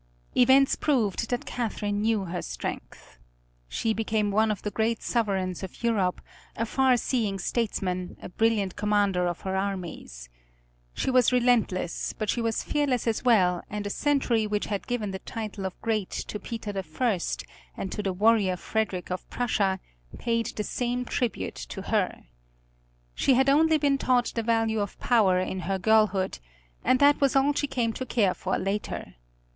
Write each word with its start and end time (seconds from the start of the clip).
Events 0.35 0.75
proved 0.75 1.29
that 1.29 1.45
Catherine 1.45 2.01
knew 2.01 2.25
her 2.25 2.41
strength. 2.41 3.19
She 3.67 3.93
became 3.93 4.31
one 4.31 4.49
of 4.49 4.63
the 4.63 4.71
great 4.71 5.03
sovereigns 5.03 5.61
of 5.61 5.83
Europe, 5.83 6.21
a 6.55 6.65
far 6.65 6.97
seeing 6.97 7.37
statesman, 7.37 8.17
a 8.19 8.27
brilliant 8.27 8.75
commander 8.75 9.27
of 9.27 9.41
her 9.41 9.55
armies. 9.55 10.27
She 10.95 11.11
was 11.11 11.31
relentless, 11.31 12.13
but 12.17 12.31
she 12.31 12.41
was 12.41 12.63
fearless 12.63 13.05
as 13.05 13.23
well, 13.23 13.61
and 13.69 13.85
a 13.85 13.91
century 13.91 14.47
which 14.47 14.65
had 14.65 14.87
given 14.87 15.11
the 15.11 15.19
title 15.19 15.67
of 15.67 15.79
Great 15.81 16.09
to 16.09 16.39
Peter 16.39 16.73
the 16.73 16.81
First, 16.81 17.43
and 17.77 17.91
to 17.91 18.01
the 18.01 18.11
warrior 18.11 18.57
Frederick 18.57 19.11
of 19.11 19.29
Prussia, 19.29 19.79
paid 20.17 20.47
the 20.55 20.63
same 20.63 21.05
tribute 21.05 21.53
to 21.69 21.83
her. 21.83 22.23
She 23.13 23.35
had 23.35 23.49
only 23.51 23.77
been 23.77 23.99
taught 23.99 24.31
the 24.33 24.41
value 24.41 24.79
of 24.79 24.99
power 24.99 25.37
in 25.37 25.59
her 25.59 25.77
girlhood, 25.77 26.39
and 26.83 26.99
that 26.99 27.21
was 27.21 27.35
all 27.35 27.53
she 27.53 27.67
came 27.67 27.93
to 27.93 28.05
care 28.07 28.33
for 28.33 28.57
later. 28.57 29.13